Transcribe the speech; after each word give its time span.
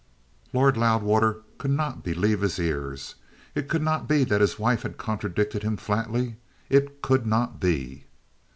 Lord 0.51 0.77
Loudwater 0.77 1.41
could 1.59 1.69
not 1.69 2.01
believe 2.03 2.41
his 2.41 2.57
ears. 2.57 3.13
It 3.53 3.69
could 3.69 3.83
not 3.83 4.07
be 4.07 4.23
that 4.23 4.41
his 4.41 4.57
wife 4.57 4.81
had 4.81 4.97
contradicted 4.97 5.61
him 5.61 5.77
flatly. 5.77 6.37
It 6.71 7.03
could 7.03 7.27
not 7.27 7.59
be. 7.59 8.05